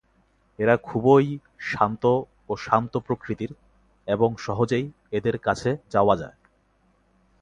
এরা 0.59 0.75
খুবই 0.83 1.27
শান্ত 1.69 2.03
ও 2.49 2.53
শান্ত 2.57 2.93
প্রকৃতির 2.97 3.51
এবং 4.07 4.29
সহজেই 4.37 4.85
এদের 5.11 5.35
কাছে 5.37 5.69
যাওয়া 5.89 6.15
যায়। 6.15 6.37